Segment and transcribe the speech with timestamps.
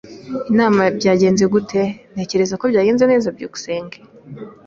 [0.51, 1.81] "Inama yagenze ite?"
[2.13, 3.97] "Ntekereza ko byagenze neza." byukusenge